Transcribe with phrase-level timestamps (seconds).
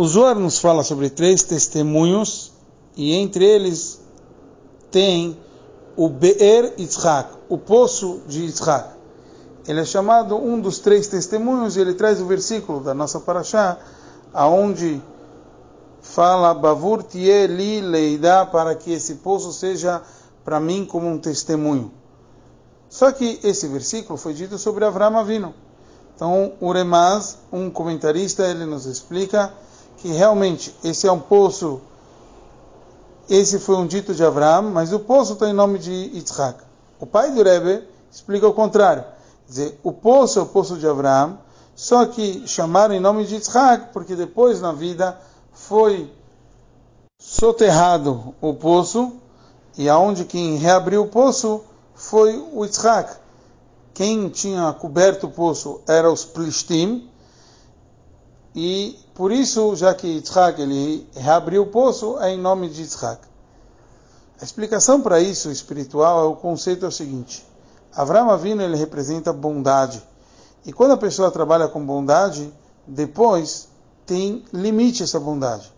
[0.00, 2.52] O Zohar nos fala sobre três testemunhos
[2.96, 4.00] e entre eles
[4.90, 5.38] tem
[5.94, 8.94] o Be'er Yitzhak, o poço de Yitzhak.
[9.68, 13.78] Ele é chamado um dos três testemunhos e ele traz o versículo da nossa paraxá,
[14.32, 15.02] aonde
[16.00, 20.00] fala Bavur li leida para que esse poço seja
[20.42, 21.92] para mim como um testemunho.
[22.88, 25.54] Só que esse versículo foi dito sobre Avram Avino.
[26.16, 29.52] Então, o Remaz, um comentarista, ele nos explica
[30.00, 31.80] que realmente esse é um poço,
[33.28, 36.62] esse foi um dito de Avram, mas o poço está em nome de Yitzhak.
[36.98, 39.04] O pai do Rebbe explica o contrário.
[39.46, 41.38] Quer dizer, o poço é o poço de Avram,
[41.76, 45.18] só que chamaram em nome de Yitzhak, porque depois na vida
[45.52, 46.10] foi
[47.18, 49.12] soterrado o poço,
[49.76, 51.62] e aonde quem reabriu o poço
[51.94, 53.16] foi o Yitzhak.
[53.92, 57.08] Quem tinha coberto o poço era os Plishtim,
[58.54, 63.20] e por isso, já que Yitzhak ele reabriu o poço, é em nome de Yitzhak.
[64.40, 67.46] A explicação para isso espiritual é o conceito é o seguinte:
[67.94, 70.02] Avram Avinu ele representa bondade.
[70.64, 72.52] E quando a pessoa trabalha com bondade,
[72.86, 73.68] depois
[74.04, 75.72] tem limite essa bondade.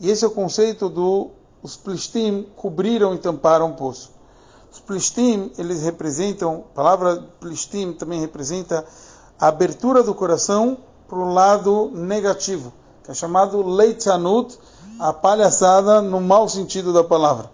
[0.00, 1.30] E esse é o conceito do
[1.62, 4.10] os Plishtim cobriram e tamparam o poço.
[4.72, 8.84] Os Plishtim, eles representam, a palavra Plishtim também representa
[9.38, 10.78] a abertura do coração
[11.08, 14.58] para o lado negativo, que é chamado Leitzanut,
[15.00, 17.50] a palhaçada no mau sentido da palavra.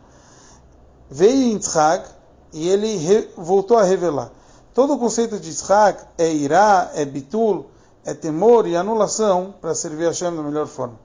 [1.09, 2.09] Veio Yitzhak
[2.53, 4.31] e ele voltou a revelar.
[4.73, 7.67] Todo o conceito de Yitzhak é irá, é bitul,
[8.05, 10.99] é temor e anulação para servir a Hashem da melhor forma.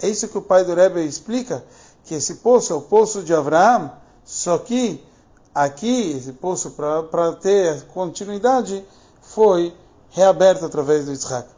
[0.00, 1.64] É isso que o pai do Rebbe explica,
[2.04, 3.90] que esse poço é o poço de Abraão,
[4.24, 5.04] só que
[5.54, 8.84] aqui, esse poço, para ter continuidade,
[9.20, 9.74] foi
[10.10, 11.57] reaberto através do Yitzhak.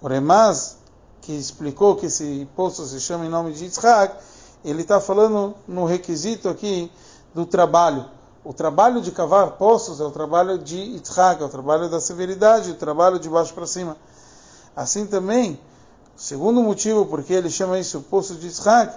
[0.00, 0.76] O Remaz,
[1.20, 4.16] que explicou que esse poço se chama em nome de Yitzhak,
[4.64, 6.90] ele está falando no requisito aqui
[7.34, 8.06] do trabalho.
[8.44, 12.70] O trabalho de cavar poços é o trabalho de Yitzhak, é o trabalho da severidade,
[12.70, 13.96] o trabalho de baixo para cima.
[14.76, 15.60] Assim também,
[16.16, 18.96] o segundo motivo porque ele chama isso poço de Yitzhak,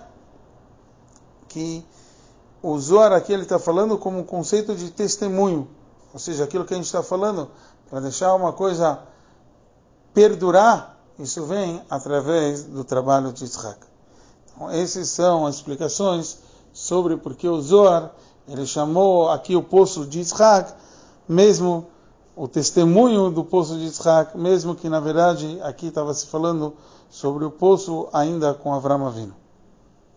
[1.47, 1.83] que
[2.61, 5.67] o Zohar aqui ele está falando como um conceito de testemunho,
[6.13, 7.49] ou seja, aquilo que a gente está falando,
[7.89, 8.99] para deixar uma coisa
[10.13, 10.90] perdurar,
[11.21, 13.79] isso vem através do trabalho de Yitzhak.
[14.55, 16.39] Então, essas são as explicações
[16.73, 18.11] sobre por que o Zohar
[18.47, 20.73] ele chamou aqui o poço de Yitzhak,
[21.27, 21.87] mesmo
[22.35, 26.73] o testemunho do poço de Yitzhak, mesmo que na verdade aqui estava se falando
[27.09, 29.40] sobre o poço ainda com Avram Avinu.